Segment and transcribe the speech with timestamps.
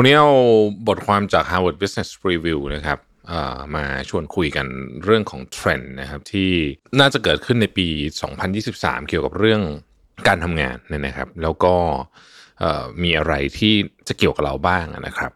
[0.00, 0.32] วันนี้เอา
[0.88, 2.98] บทความจาก Harvard Business Review นะครับ
[3.74, 4.66] มาชวนคุยกัน
[5.04, 6.50] เรื่องของเทรนด์นะครับที่
[7.00, 7.86] น่าจะเกิดขึ้นในปี
[8.48, 9.62] 2023 เกี่ยวกับเรื่อง
[10.28, 11.74] การทำงานเนี่ยนะครับ แล้วก็
[13.02, 13.74] มีอะไรที่
[14.08, 15.32] จะเกี่ยวกับเราบ้างนะครับ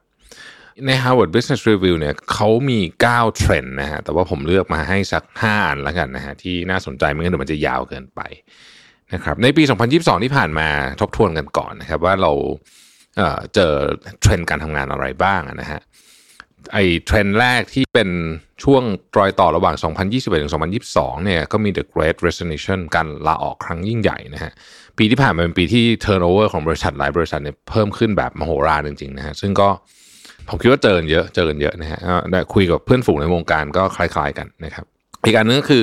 [0.87, 8.21] ใน Harvard Business Review เนี่ยเขามี 9 เทรนด์นะฮะแต่ว่าผมเลือกมาให้สัก 5 อันแล้วกันนะฮะที่น่าสนใจไม่งั้นเดี๋ยวมันจะยาวเกินไป
[9.15, 10.69] นะครับในปี 2022 ที่ผ่านมา
[11.01, 12.33] ทบทวนกันก่อนนะครับว่าเรา
[13.17, 13.73] เอ่อเจอ
[14.21, 15.81] เทรนด์การทำงานอะไรบ้างนะฮะ
[16.73, 18.09] ไอ้เทรนด์แรกที่เป็น
[18.65, 18.83] ช่วง
[19.19, 19.77] รอยต่อระหว่าง
[20.09, 20.53] 2021ถึง
[20.89, 24.53] 2022 เนี่ยก็มี The Great Resignation การลาออกครั้งยิ่งใหญ่นะฮะ
[24.99, 29.69] ปีที่ผ่านมาเป็นปีที่ turnover ของบริษัทหลายบริษัทเนี่ยเพิ่มขึ้นแบบมโหฬารจริงๆนะฮะซึ่งก็
[30.49, 31.99] ผมคิดว่าเจอนเยอะเจอนเยอะนะฮะ
[32.31, 34.85] ได้คุยกับเพื่อนฝูงในวงการก็คล้ายๆกันนะครับ
[35.25, 35.83] อีกอันนึงก็คือ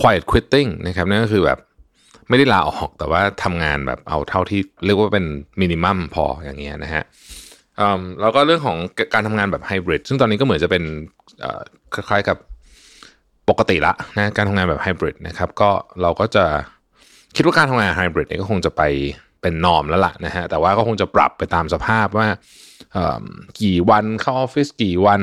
[0.00, 1.58] quiet quitting นะครับนั่นก็คือแบบ
[2.28, 5.26] ไม่ได้ลาออกแต่ว่าทำงานแบบเอาเท่าที่เรียกว่าเป็น
[5.60, 7.04] มินิมัมพออย่างเงี้ยนะฮะ
[8.20, 8.76] แล้วก็เรื่องของ
[9.14, 10.82] การทำงานแบบไฮบริดซึ่งตอนนี้ก็เหมือนจะเป็น
[11.94, 12.36] คล้ายๆกับ
[13.48, 15.70] ปกติละนะการทำงานแบบไฮบริดนะครับก็
[16.02, 16.44] เราก็จะ
[17.36, 18.82] คิดว่าการทำงานไฮบริดเนี่ยก็คงจะไป
[19.42, 22.26] เป็นนอมแล้วล่ะนะฮะแต่ว่าก็คงจะปรับไปตามสภาพว่า
[23.60, 25.22] กี่วันเข้าออฟฟิศกี่วัน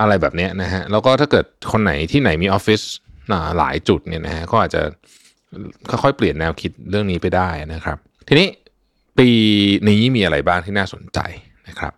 [0.00, 2.80] อะไรแบบเนี้ยนะฮะแล้วก็ถ้าเกิดคนไหนที่ไหนมีออฟฟิศ
[3.58, 4.82] หลายจุดเนี่ยนะฮะก็อาจจะ
[5.90, 8.48] ค่อยๆเปลี่ยนแนวคิดเรื่องนี้ไปได้นะครับ ทีนี้
[9.18, 9.28] ปี
[9.88, 11.18] นี้มีอะไรบ้างที่น่าสนใจ
[11.68, 11.92] นะครับ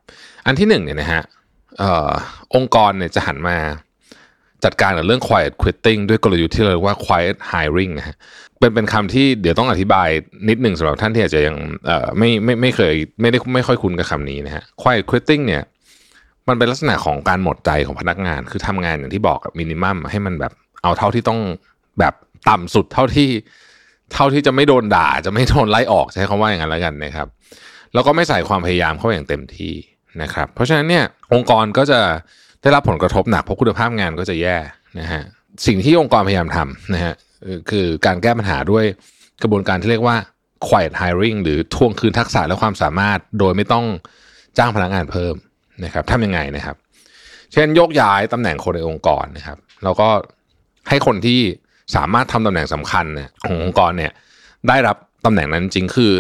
[0.47, 1.23] อันที่หนึ่งเนี่ยนะฮะ
[1.83, 1.85] อ
[2.55, 3.57] องค์กรเนี่ยจะหันมา
[4.65, 8.17] จัดการกับเรื่อง quiet quitting ด้วยกลยุทธ์ที่เรียกว่า quiet hiring นะฮะ
[8.59, 10.09] เป็นเป็นคำที่เดี๋ยวต้องอธิบาย
[10.49, 11.57] นิดหนึ่งสำหรับท่านที่อาจจะยัง
[12.19, 15.63] ไม่ไม่ไม่เคยไม่ได้ไม่ค่อยคุ้นกับคำนี้นะฮะ quiet quitting เนี่ย
[16.49, 21.41] มันเป็นลักษณะของการหมดใจของพนักงาน คือทำงานอย่างที่บอกมินิมัมให้มันแบบเอาเท่าที่ต้อง
[21.99, 22.15] แบบ
[22.49, 23.29] ต่ำสุดเท่าที่
[24.13, 27.29] เท่าที่จะไม่โดนด่า จะไม่โดนไล่ออกใช้คำว่าอย่างนั้นแล้วกันนะครับ
[27.95, 29.75] แล้วก็ไม่ใส่ความพยายามเข้าอย่างเต็มที่
[30.23, 32.01] นะครับ เพราะฉะนั้นเนี่ยองค์กรก็จะ
[32.63, 34.57] ได้รับผลกระทบหนักเพราะคุณภาพงานก็จะแย่
[35.01, 35.23] นะฮะ
[35.67, 37.15] สิ่งที่องค์กรพยายามทำนะฮะ
[37.71, 38.85] คือการแก้ปัญหาด้วย
[39.43, 40.17] กระบวนการที่เรียกว่า
[40.67, 43.87] quiet hiring หรือทวงคืนทักษะและความสามารถ โดยไม่ต้อง
[44.59, 45.35] จ้างพนักงานเพิ่ม
[45.85, 46.77] นะครับทำยังไงนะครับ
[47.53, 50.09] เช่นยกย้ายตำแหน่งคนในองค์กรนะครับ แล้วก็
[50.89, 51.41] ให้คนที่
[51.97, 53.07] สามารถทำตำแหน่งสำคัญ
[53.43, 54.13] ขององค์กรเนี่ย
[54.69, 56.13] ได้รับตำแหน่งนั้นจริงคือ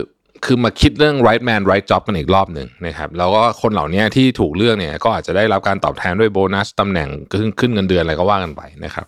[0.44, 9.06] คือมาคิดเรื่อง right man right job กันอีกรอบหนึ่งนะครับแล้วก็คนเหล่านี้ที่ถูกเลือกเนี่ยก็อาจจะได้รับการตอบแทนด้วยโบนัสตำแหน่งขึ้นขึ้นเงินเดือนอะไรก็ว่ากันไปนะครับ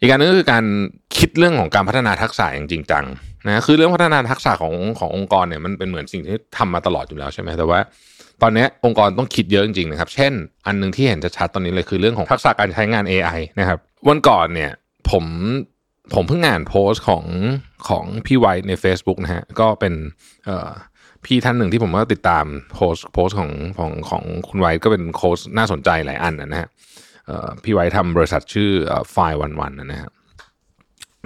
[0.00, 0.64] อีกการนึงก็คือการ
[1.18, 3.04] คิดเรื่องของการพัฒนาทักษะอย่างจริงจัง
[3.46, 7.80] นะคือเรื่องพัฒนาทักษะของขององค์กรเนี่ยมันเป็นเหมือนสิ่งที่ทำมาตลอดอยู่แล้วใช่ไหมแต่ว่า
[8.42, 10.32] ตอนนี้องค์กรต้องคิดเยอะจริงๆนะครับ เช่น
[10.66, 13.78] อันหนึ่งที่เห็นจะชัดตอนนี้เลยคือเรื่องของทักษะการใช้งาน AI นะครับ
[14.08, 14.70] วันก่อนเนี่ย
[15.10, 15.24] ผม
[16.14, 17.24] ผมเพิ่งอ่านโพสต์ของ
[17.88, 19.94] ของพี่ไวท์ใน Facebook นะฮะ ก็เป็น
[21.24, 26.68] พี่ท่านหนึ่งที่ผมก็ติดตามโพสต์โพสต์ของของของคุณไวท์ก็เป็นโค้ชน่าสนใจหลายอันนะฮะ
[27.64, 28.70] พี่ไวท์ทำบริษัทชื่อ
[29.12, 30.10] ไฟวันวันนะฮะ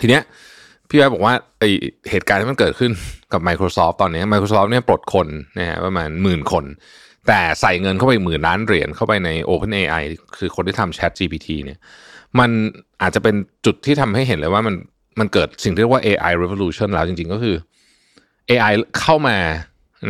[0.00, 0.22] ทีเนี้ย
[0.88, 1.64] พี่ไวท์บอกว่าไอ
[2.10, 2.90] เหตุการณ์ที่มันเกิดขึ้น
[3.32, 5.28] กับ Microsoft ตอนนี้ Microsoft เนี่ยปลดคน
[5.58, 6.64] นะฮะประมาณหมื่นคน
[7.28, 10.02] แต่ใส่เงินเข้าไปหมื่นล้านเหรียญเข้าไปใน OpenAI
[10.38, 11.78] คือคนที่ทำ Chat GPT เนี่ย
[12.40, 12.50] มัน
[13.02, 13.34] อาจจะเป็น
[13.66, 14.74] จุดที่ทำให้เห็นเลยว่ามัน
[15.20, 17.56] มันเกิดสิ่งที่เรียกว่า AI revolution แล้วจริง ๆ ก็คือ
[18.50, 19.36] AI เข้ามา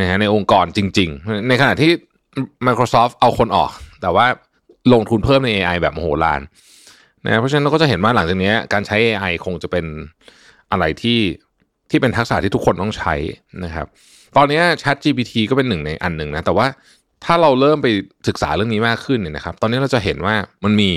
[0.00, 1.90] นะฮะในองค์กรจริง ๆ ในขณะที่
[2.66, 3.70] Microsoft เอาคนออก
[4.02, 4.26] แต่ว่า
[4.92, 6.40] ลงทุนเพิ่มใน AI แบบโหฬาร
[7.24, 9.84] นะเพราะฉะนั้นเราก็จะเห็นว่าหลังจากนี้การใช้ AI คงจะเป็น
[10.70, 11.20] อะไรที่
[11.90, 13.14] ที่เป็นทักษะที่ทุกคนต้องใช้
[13.64, 13.86] นะครับ
[14.36, 16.66] ตอนนี้ Chat GPT ก็เป็นหนึ่งในอันหนึ่งนะ แต่ว่า
[17.24, 17.88] ถ้าเราเริ่มไป
[18.28, 20.34] ศึกษาเรื่องนี้มากขึ้นเนี่ยนะครับ ตอนนี้เราจะเห็นว่า
[20.64, 20.92] มันมี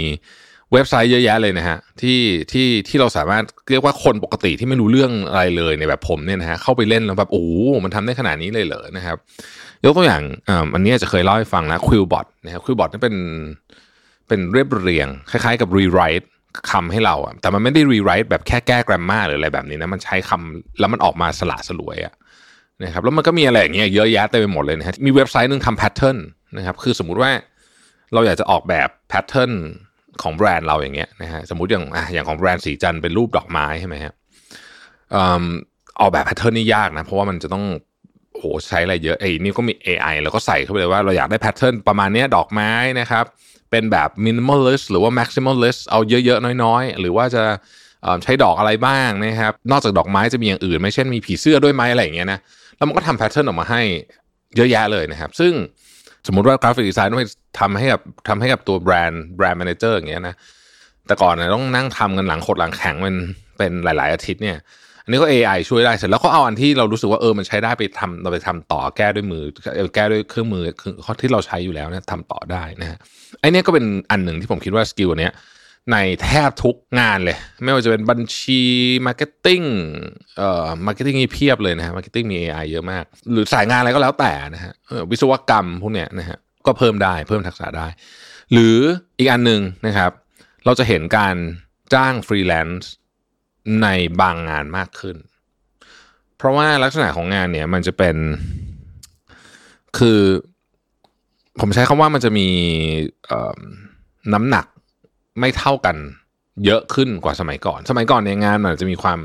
[0.74, 2.20] เว็บไซต์เยอะแยะเลยนะฮะที่
[2.52, 7.46] ที่ที่เราสามารถเรียกว่าคนปกติที่ไม่รู้เรื่องอะไรเลยในแบบผมเนี่ยนะฮะเข้าไปเล่นแล้วแบบโอ้
[7.84, 9.18] มันทำได้ขนาดนี้เลยเหรอนะครับ
[9.86, 10.24] ยกตัวอย่าง
[10.74, 13.16] อันนี้จะเคยเล่าให้ฟังนะ QuillBot นะครับ QuillBot นี่เป็น
[14.28, 16.32] เป็นเรียบเรียง คล้ายๆกับ rewrite
[16.72, 22.14] คำให้เราอะแต่มันไม่ได้ rewrite แบบแค่แก้ grammar หรืออะไรแบบนี้นะมันใช้คำแล้วมันออกมาสละสลวยอะ
[22.84, 26.18] นะครับแล้วมันก็มีอะไรอย่างเงี้ยเยอะแยะเต็มไปหมดเลยนะฮะมีเว็บไซต์หนึ่งทำ pattern
[26.58, 27.32] นะครับคือสมมุติว่า
[28.14, 29.52] เราอยากจะออกแบบ pattern
[30.22, 34.14] ของแบรนด์เราอย่างเงี้ยนะฮะสมมุติอย่างอะอย่างของแบรนด์ศรีจันทร์เป็นรูปดอกไม้ใช่ไหมฮะ
[36.00, 37.66] ออกแบบ pattern นี่ยากนะ เพราะว่ามันจะต้อง
[38.38, 43.26] โหใช้อะไรเยอะไอ้นี่ก็มี AI แล้วก็ใส่เข้าไปเลยว่าเราอยากได้ pattern ประมาณนี้ดอกไม้นะครับ
[43.72, 47.44] เป็นแบบ minimalist หรือว่า maximalist เอาเยอะๆ น้อยๆ หรือว่าจะ
[48.24, 52.40] ใช้ดอกอะไรบ้างนะครับ นอกจากดอกไม้จะมีอย่างอื่นไหมเช่นมีผีเสื้อด้วยไหมอะไรอย่างเงี้ยนะ
[52.78, 53.82] แล้วมันก็ทำ pattern ออกมาให้
[54.56, 55.54] เยอะแยะเลยนะครับ ซึ่ง
[56.28, 57.26] สมมุติว่า graphic design ต้องไป
[57.60, 60.36] ทำให้กับทำให้กับตัวแบรนด์ brand manager อย่างเงี้ยนะ
[61.08, 63.16] แต่ก่อนเนี่ยต้องนั่งทำกันหลังขดหลังแข็งเป็น
[63.58, 64.58] เป็นหลาย ๆ อาทิตย์เนี่ย
[65.04, 69.44] อันนี้ก็ AI ช่วยได้เสร็จแล้วก็เอาอันที่เรารู้สึกว่าเออมันใช้ได้ไปทำเราไปทำต่อแก้ด้วยมือ
[69.96, 72.98] แก้ด้วยเครื่องมือคือที่เราใช้อยู่แล้วเนี่ยทำต่อได้นะฮะ
[73.40, 75.34] ไอเนี้ยก็เป็นอันหนึ่งที่ผมคิดว่า skill เนี้ย
[75.92, 78.62] ในแทบทุกงานเลย ไม่ว่าจะเป็นบัญชี
[79.06, 79.62] marketing
[80.38, 84.74] เอ่อ marketing มีเพียบเลยนะฮะ marketing มี AI เยอะมาก หรือสายงานอะไรก็แล้วแต่นะฮะ
[85.12, 87.88] วิศวกรรมพวกเนี้ยนะฮะก็เพิ่มได้เพิ่มทักษะได้
[88.52, 88.78] หรือ
[89.18, 90.12] อีกอันหนึ่งนะครับ
[90.66, 91.36] เราจะเห็นการ
[91.94, 92.90] จ้างฟรีแลนซ์
[93.82, 93.88] ใน
[94.22, 95.18] บางงานมากขึ้น
[96.38, 98.16] เพราะว่าลักษณะของงานเนี่ยมันจะเป็น
[99.98, 100.20] คือ
[101.60, 102.48] ผมใช้คำว่ามันจะมี
[104.34, 104.66] น้ำหนัก
[105.40, 105.96] ไม่เท่ากัน
[106.66, 109.20] เยอะขึ้นกว่าสมัยก่อน สมัยก่อนในงานมันอาจจะมีความ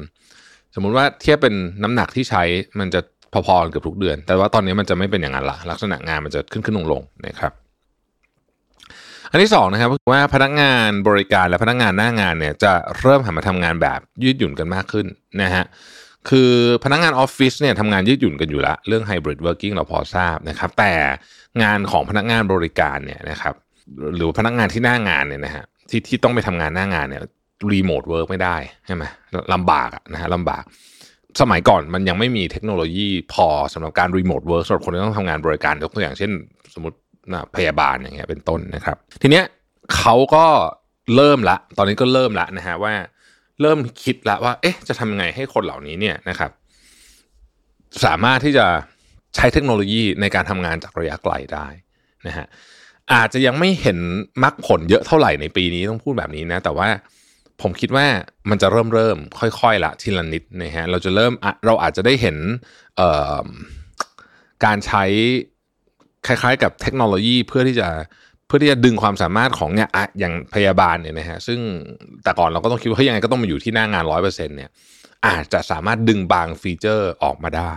[0.75, 2.43] สมมุติว่าเทียบเป็นน้ำหนักที่ใช้
[2.79, 3.01] มันจะ
[3.33, 7.53] พอๆกันเกือบทุกเดือน แต่ว่าตอนนี้มันจะไม่เป็นอย่างนั้นละลักษณะงานมันจะขึ้นขึ้นลงลงนะครับ
[9.31, 15.07] อันที่สองนะครับว่าพนักงานบริการและพนักงานหน้างานเนี่ยจะเริ่มหันมาทำงานแบบยืดหยุ่นกันมากขึ้น
[15.43, 15.65] นะฮะ
[16.29, 16.53] คือ
[16.85, 20.93] พนักงานออฟฟิศเนี่ยทำงานยืดหยุ่นกันอยู่ละเรื่อง hybrid working เราพอทราบนะครับ แต่
[21.63, 23.55] งานของพนักงานบริการเนี่ยนะครับ
[24.17, 27.23] หรือพนักงานที่หน้างานเนี่ยนะฮะ ที่ที่ต้องไปทำงานหน้างานเนี่ย
[27.73, 28.57] remote work ไม่ได้
[28.87, 29.05] ใช่ไหม
[29.55, 30.65] ลำบากนะฮะลำบาก
[31.41, 36.31] สมัยก่อนมันยังไม่มีเทคโนโลยีพอสำหรับการ remote work สำหรับคนที่ต้องทำงานบริการยกตัวอย่างเช่น
[36.75, 36.97] สมมติ
[37.57, 39.45] พยาบาลอย่างเงี้ยเป็นต้นนะครับ ทีเนี้ย
[39.97, 40.47] เขาก็
[41.17, 42.95] เริ่มละ ตอนนี้ก็เริ่มละนะฮะว่า
[43.61, 46.51] เริ่มคิดละว่า เอ๊ะ จะทำยังไงให้คนเหล่านี้เนี่ยนะครับ
[48.05, 48.67] สามารถที่จะ
[49.35, 51.67] ใช้เทคโนโลยีในการทำงานจากระยะไกลได้
[52.27, 52.47] นะฮะ
[53.13, 53.99] อาจจะยังไม่เห็น
[54.43, 56.89] มรรคผลเยอะเท่าไหร่ในปีนี้ต้องพูดแบบนี้นะ แต่ว่า
[57.63, 58.07] ผมคิดว่า
[58.51, 61.33] มันจะเริ่มเริ่มค่อยๆละทีละนิดนะฮะเราจะเริ่ม
[61.67, 62.37] เราอาจจะได้เห็น
[64.65, 65.05] การใช้
[66.27, 67.89] คล้ายๆ กับเทคโนโลยีเพื่อที่จะ
[68.47, 69.89] เพื่อที่จะดึงความสามารถของเนี่ย
[70.21, 71.61] อย่างพยาบาลเนี่ยนะฮะซึ่ง
[72.25, 74.71] แต่ก่อนเราก็ต้องคิดว่าเฮ้ยยังไงก็ต้องมาอยู่ที่หน้างานร้อยเปอร์เซ็นเนี่ย
[75.27, 77.75] อาจจะสามารถดึงบางฟีเจอร์ออกมาได้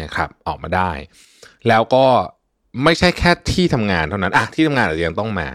[0.00, 0.90] นะครับออกมาได้
[1.68, 2.06] แล้วก็
[2.84, 5.48] ไม่ใช่แค่ที่ทำงานเท่านั้นอะที่ทำงานอาจจะยังต้องมา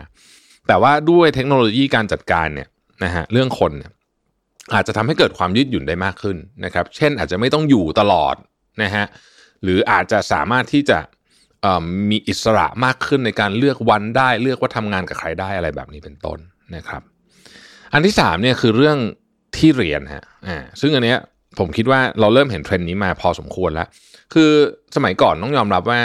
[0.68, 2.68] แต่ว่าด้วยเทคโนโลยีการจัดการเนี่ย
[3.04, 3.92] นะฮะเรื่องคนเนี่ย
[4.74, 8.36] อาจจะทำให้เกิดความยืดหยุ่นได้มากขึ้นนะครับ เช่นอาจจะไม่ต้องอยู่ตลอด
[8.84, 9.06] นะฮะ
[9.64, 11.00] หรืออาจจะสามารถที่จะ
[12.10, 16.40] มีอิสระมากขึ้นในการเลือกวันได้เลือกว่าทำงานกับใครได้อะไรแบบนี้เป็นต้น
[16.76, 17.02] นะครับ
[17.94, 18.98] อันที่สามเนี่ยคือเรื่อง
[19.58, 21.20] ที่เรียนฮะอ่าซึ่งอันเนี้ย
[21.60, 23.88] ผมคิดว่าเราเริ่มเห็นเทรนด์นี้มาพอสมควรแล้ว
[24.34, 24.52] คือ
[24.96, 26.02] สมัยก่อนต้องยอมรับว่า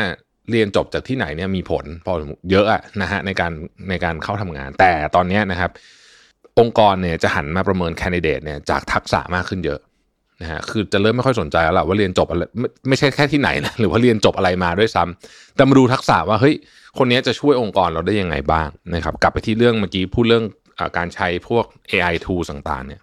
[0.51, 2.13] เรียนจบจากที่ไหนเนี่ยมีผลพอ
[2.51, 3.53] เยอะอะนะฮะในการ
[3.91, 5.71] ในการเข้าทำงาน แต่ตอนนี้นะครับ
[6.59, 9.81] องค์กรเนี่ยจะหันมาประเมินแคนดิเดตเนี่ยจากทักษะมากขึ้นเยอะ
[10.43, 16.55] นะฮะคือจะเริ่มไม่ค่อยสนใจแล้วล่ะว่าเรียนจบอะไรไม่ไม่ใช่แค่ที่ไหนนะหรือว่าเรียนจบอะไรมาด้วยซ้ำแต่มาดูทักษะว่าเฮ้ย
[16.99, 20.45] คนนี้จะช่วยองค์กรเราได้ยังไงบ้างนะครับกลับไปที่เรื่องเมื่อกี้พูดเรื่อง
[20.79, 23.01] อการใช้พวก AI tools ต่างๆเนี่ย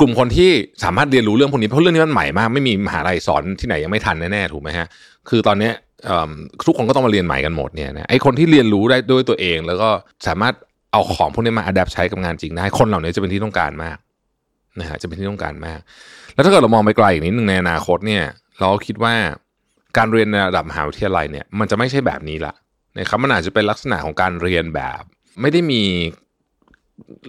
[0.00, 0.50] กลุ่มคนที่
[0.84, 4.86] สามารถเรียนรู้เรื่องพวกนี้เพราะเรื่องนี้มันใหม่มาก ไม่มีมหาลัยสอนที่ไหนยังไม่ทันแน่ๆถูกไหมฮะ
[5.28, 5.70] คือตอนนี้
[6.66, 9.88] ทุกคนก็ต้องมาเรียนใหม่กันหมดเนี่ยนะไอคนที่เรียนรู้ได้ด้วยตัวเอง แล้วก็
[10.26, 10.54] สามารถ
[10.92, 13.98] เอาของพวกนี้มาอัดแอปใช้กับงานจริงได้ คนเหล่านี้จะเป็นที่ต้องการมาก
[14.80, 15.80] นะฮะจะเป็นที่ต้องการมาก
[16.34, 18.24] แล้วถ้าเกิดเรามองไปไกลอีกนิดหนึ่งในอนาคตเนี่ย
[18.60, 19.14] เราคิดว่า
[19.96, 22.54] การเรียนในระดับมหาวิทยาลัยเนี่ย มันจะไม่ใช่แบบนี้ละ
[22.98, 25.02] นะครับมันอาจจะเป็นลักษณะของการเรียนแบบ
[25.40, 25.82] ไม่ได้มี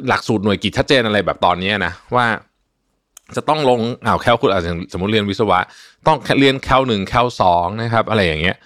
[0.08, 2.25] หลักสูตรหน่วยกิจชัดเจนอะไรแบบตอนนี้นะว่า
[3.36, 5.60] จะต้องลงอ้าวแคลคุณอาจจะสมมติเรียนวิศวะ
[6.08, 8.58] ต้องเรียนแคลหนึ่งแคลสองนะครับ อะไรอย่างเงี้ย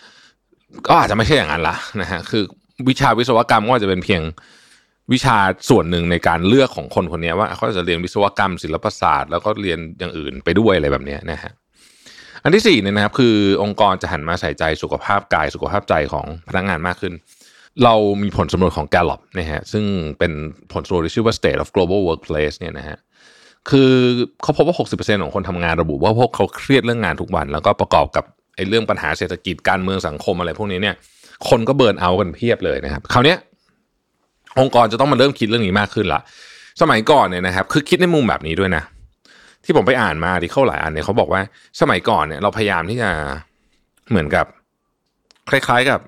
[0.87, 2.43] ก็อาจจะไม่ใช่อย่างนั้นละนะฮะคือ
[2.89, 4.21] วิชาวิศวกรรมก็อาจจะเป็นเพียง
[5.13, 5.37] วิชา
[5.69, 11.51] ส่วนหนึ่งในการเลือกของคนคนนี้ว่าเขาจะเรียนวิศวกรรม ศิลปศาสตร์ แล้วก็เรียนอย่างอื่นไปด้วยอะไรแบบนี้นะฮะ
[12.43, 17.13] อันที่สี่เนี่ยนะครับคือองค์กรจะหันมาใส่ใจสุขภาพกายสุขภาพใจของพนักงานมากขึ้น
[17.83, 19.85] เรามีผลสำรวจของ Gallup นะฮะซึ่ง
[20.19, 20.31] เป็น
[20.71, 22.97] ผลสำรวจที่ชื่อว่า State of Global Workplace เนี่ยนะฮะ
[23.69, 23.91] คือ
[24.41, 30.95] เขาพบว่า 60%ของคนทำงานระบุว่าพวกเขาเครียดเรื่องงานทุกวัน แล้วก็ประกอบกับไอ้เรื่องปัญหาเศรษฐกิจการเมืองสังคมอะไรพวกนี้เนี่ย
[31.49, 33.35] คนก็เบิร์นเอากันเพียบเลยนะครับคราวนี้
[34.59, 36.21] องค์กรจะต้องมาเริ่มคิดเรื่องนี้มากขึ้นละ
[36.81, 38.83] สมัยก่อนเนี่ยนะครับ คือคิดในมุมแบบนี้ด้วยนะ
[39.63, 41.41] ที่ผมไปอ่านมาที่เข้าหลายอันเนี่ยเขาบอกว่า
[41.81, 43.09] สมัยก่อนเนี่ย เราพยายามที่จะ
[44.09, 44.45] เหมือนกับ
[45.49, 45.99] คล้ายๆกับ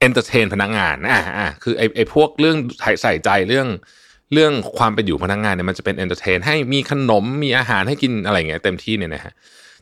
[0.00, 2.56] entertain พนักงานอ่าอ่าคือไอ้ไอ้พวกเรื่อง
[3.02, 3.68] ใส่ใจเรื่อง
[4.32, 9.32] เรื่องความเป็นอยู่พนักงานเนี่ยมันจะเป็น entertain ให้มีขนมมีอาหารให้กินอะไรเงี้ยเต็มที่เนี่ยนะฮะ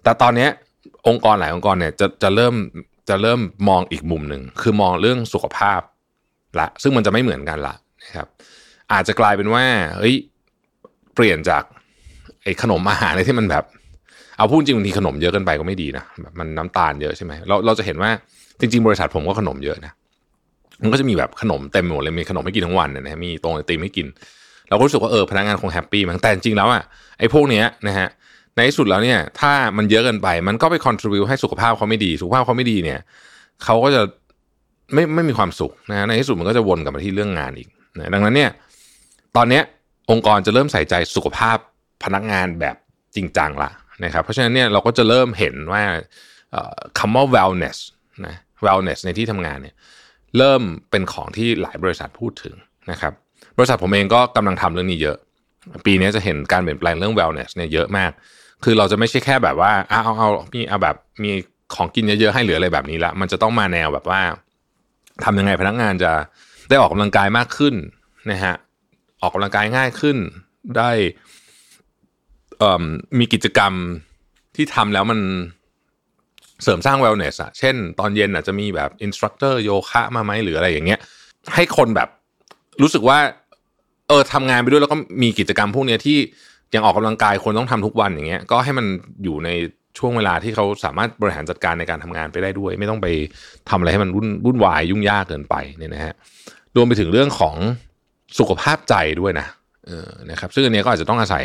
[0.02, 0.50] แต่ตอนเนี้ย
[1.08, 2.54] องค์กรหลายองค์กรเนี่ยจะจะเริ่ม
[3.08, 5.80] จะเริ่มมองอีกมุมหนึ่งคือมองเรื่องสุขภาพ
[6.60, 8.28] ละซึ่งมันจะไม่เหมือนกันละนะครับ
[8.92, 9.64] อาจจะกลายเป็นว่า
[9.98, 10.14] เฮ้ย
[11.14, 11.62] เปลี่ยนจาก
[12.44, 13.64] ไอ้ขนมอาหารที่มันแบบ
[14.36, 18.10] เอาพูดจริงบางทีขนมเยอะเกินไปก็ไม่ดีนะแบบมันน้ำตาลเยอะใช่ไหมเราเราจะเห็นว่า
[18.60, 19.92] จริง ๆ บริษัทผมก็ขนมเยอะนะ
[20.82, 24.06] มันก็จะมีแบบขนมเต็มหมดเลยมีขนมไม่กินทั้งวันนะมีตรงไอติมไม่กิน
[24.70, 26.82] เราก็รู้สึกว่าเออพนักงานคงแฮปปี้มั้งแต่จริงแล้วอะ
[27.18, 28.08] ไอ้พวกเนี้ยนะฮะ
[28.54, 33.00] ในที่สุดแล้วเนี่ยถ้ามันเยอะเกินไปมันก็ไปคอนทริบิวให้สุขภาพเขาไม่ดี สุขภาพเขาไม่ดีเนี่ย
[33.64, 34.02] เขาก็จะ
[34.94, 38.50] ไม่ไม่มีความสุขนะในที่สุดมันก็จะวนกลับมาที่เรื่องงานอีกนะดังนั้นเนี่ย
[39.36, 39.62] ตอนเนี้ย
[40.10, 41.56] องค์กรจะเริ่มใส่ใจสุขภาพ
[42.04, 42.76] พนักงานแบบ
[43.16, 43.70] จริงจังละ
[44.04, 45.82] นะครับเพราะฉะนั้นเนี่ยเราก็จะเริ่มเห็นว่า
[46.98, 47.78] คำว่า wellness
[48.26, 48.36] นะ
[48.66, 49.74] wellness ในที่ทำงานเนี่ย
[50.38, 52.54] เริ่มเป็นของที่หลายบริษัทพูดถึง
[52.90, 53.12] นะครับ
[53.56, 55.16] บริษัทผมเองก็กำลังทำเรื่องนี้เยอะ
[55.86, 58.10] ปีนี้จะเห็นการเปลี่ยนแปลงเรื่อง wellness เนี่ยเยอะมาก
[58.64, 61.30] คือเราจะไม่ใช่แค่แบบว่าเอาเอาเอามีเอาแบบมี
[61.74, 64.20] ของกินเยอะๆให้เหลืออะไรแบบนี้ละมันจะต้องมาแนวแบบว่า
[65.24, 66.12] ทำยังไงพนักงานจะ
[66.68, 67.74] ได้ออกกำลังกายมากขึ้น
[68.30, 68.54] นะฮะ
[69.22, 70.16] ออกกำลังกายง่ายขึ้น
[70.76, 70.90] ได้
[73.18, 73.72] มีกิจกรรม
[74.56, 75.20] ที่ทำแล้วมัน
[76.62, 81.00] เสริมสร้าง wellness อะเช่น ตอนเย็นอาจจะมีแบบ instructor โยคะมาไหมหรืออะไรอย่างเงี้ย
[81.54, 82.08] ให้คนแบบ
[82.82, 83.18] รู้สึกว่า
[84.08, 86.18] เออทำงานไปด้วยแล้วก็มีกิจกรรมพวกนี้ที่
[86.74, 88.86] ยังออกกำลังกายคนต้องทำทุกวันอย่างเงี้ย ก็ให้มัน
[89.24, 89.50] อยู่ใน
[89.98, 93.06] ช่วงเวลาที่เขาสามารถบริหารจัดการในการทำงานไปได้ด้วย ไม่ต้องไป
[93.70, 96.14] ทำอะไรให้มันวุ่นวุ่นวายยุ่งยากเกินไปเนี่ยนะฮะ
[96.76, 97.56] รวมไปถึงเรื่องของ
[98.38, 99.46] สุขภาพใจด้วยนะ
[99.86, 101.44] เออนะครับซึ่งอันนี้ก็อาจจะต้องอาศัย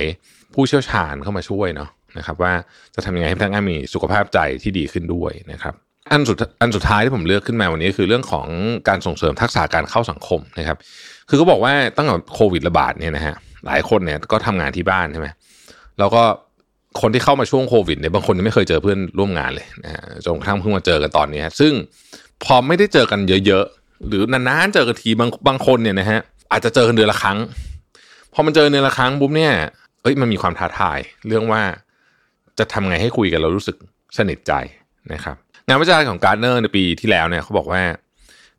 [0.53, 2.53] ผู้เชี่ยวชาญเข้ามาช่วยเนาะนะครับว่า
[2.95, 5.73] จะทำยังไงให้พนักงานมีสุขภาพใจที่ดีขึ้นด้วยนะครับ
[6.11, 8.47] อันสุดอันสุดท้ายที่ผมเลือกขึ้นมาวันนี้คือเรื่องของ
[8.89, 10.77] การส่งเสริมทักษะการเข้าสังคมนะครับ
[11.29, 15.27] คือเขาบอกว่าตั้งแต่โควิดระบาดเนี่ยนะฮะหลายคนเนี่ยก็ทำงานที่บ้านใช่ไหม
[15.99, 16.23] แล้วก็
[17.01, 21.73] คนที่เข้ามาช่วงโควิดเนี่ยบางคนยังไม่เคยเจอเพื่อนร่วมงานเลยนะฮะจนกระทั่งเพิ่งมาเจอกันตอนนี้ซึ่ง
[22.43, 26.19] พอไม่ได้เจอกันเยอะๆหรือนานๆเจอกันทีบางบางคนเนี่ยนะฮะ
[26.51, 27.37] อาจจะเจอกันเดือนละครั้ง
[28.33, 29.53] พอมันเจอเดือนละครั้งปุ๊บเนี่ย
[30.01, 31.61] เอ้ยมันมีความท้าทาย เรื่องว่า
[32.59, 33.75] จะทำไงให้คุยกันเรารู้สึก
[34.17, 34.53] สนิทใจ
[35.13, 35.35] นะครับ
[35.67, 37.81] งานวิจัยของการ์เนอร์ในปีที่แล้วเนี่ยเขาบอกว่า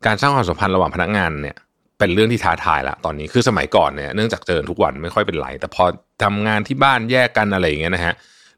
[0.05, 1.57] การสร้างความสัมพันธ์ระหว่างพนักงานเนี่ย
[1.99, 5.83] เป็นเรื่องที่ท้าทายละตอนนี้คือสมัยก่อนเนี่ยเนื่องจากเจอทุกวันไม่ค่อยเป็นไร แต่พอ
[6.23, 8.13] ทำงานที่บ้านแยกกันอะไรอย่างเงี้ยนะฮะ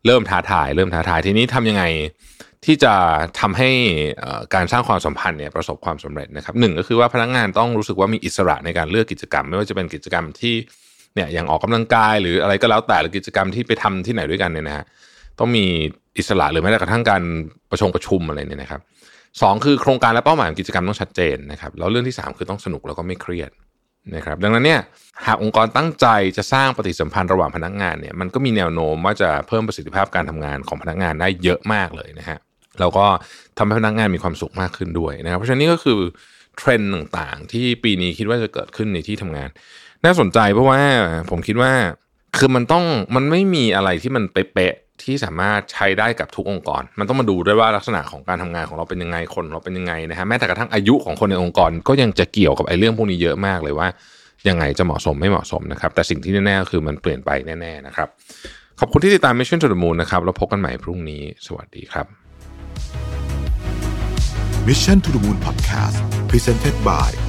[0.06, 1.84] เริ่มท้าทาย เริ่มท้าทายทีนี้ทำยังไง
[2.66, 2.94] ที่จะ
[3.40, 3.70] ทำให้
[4.56, 10.56] การสร้างความสัมพันธ์เนี่ยประสบความสำเร็จนะครับหนึ่งก็คือว่าพนักงานต้องรู้สึกว่ามีอิสระในการเลือกกิจกรรม ไม่ว่าจะเป็นกิจกรรมที่
[11.16, 14.86] เนี่ยอย่างออกกำลังกาย หรืออะไรก็แล้วแต่หรือกิจกรรมที่ไปทำที่ไหนด้วยกันเนี่ยนะฮะ
[15.40, 15.66] ต้องมี
[16.18, 17.24] อิสระหรือแม้แต่กระทั่งการ
[17.72, 18.82] ประชงประชุมอะไรเนี่ยนะครับ
[19.42, 23.52] สองคือโครงการและเป้าหมายของกิจกรรมต้องชัดเจนนะครับแล้วเรื่องที่ 3 คือต้องสนุกแล้วก็ไม่เครียด
[24.16, 24.82] นะครับดังนั้นเนี่ย
[25.28, 26.08] หากองค์กรตั้งใจ
[26.38, 32.38] จะสร้างปฏิสัมพันธ์ระหว่างพนักงานเนี่ยมันก็มีแนวโน้มว่าจะเพิ่มประสิทธิภาพการทำงานของพนักงานได้เยอะมากเลยนะฮะ
[32.80, 33.06] แล้วก็
[33.58, 36.00] ทำให้พนักงานมีความสุขมากขึ้นด้วยนะครับเพราะฉะนั้นนี่ก็คือ
[36.58, 39.50] เทรนด์ต่างๆ ที่ปีนี้คิดว่าจะเกิดขึ้นในที่ทำงาน
[40.06, 40.80] น่าสนใจเพราะว่า
[41.30, 41.72] ผมคิดว่า
[42.38, 53.88] คือมันต้องมันไม่มีอะไรที่มันเป๊ะ ที่สามารถใช้ได้กับทุกองค์กร มันต้องมาดูด้วยว่าลักษณะของการทำงานของเราเป็นยังไงคนเราเป็นยังไงนะฮะแม้แต่กระทั่งอายุของคนในองค์กรก็ยังจะเกี่ยวกับไอ้เรื่องพวกนี้เยอะมากเลยว่า
[54.48, 58.08] ยังไงจะเหมาะสมไม่เหมาะสมนะครับ แต่สิ่งที่แน่ๆคือมันเปลี่ยนไปแน่ๆนะครับ
[58.80, 62.06] ขอบคุณที่ติดตาม Mission to the Moon นะครับแล้วพบกันใหม่พรุ่งนี้ สวัสดีครับ
[64.68, 65.98] Mission to the Moon Podcast
[66.30, 67.29] Presented by